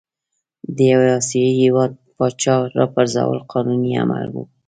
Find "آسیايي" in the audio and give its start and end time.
1.19-1.53